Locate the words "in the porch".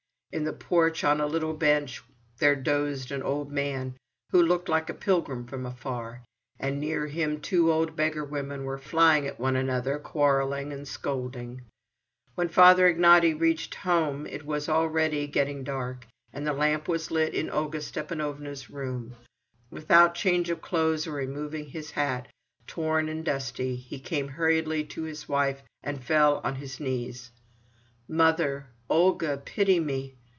0.33-1.03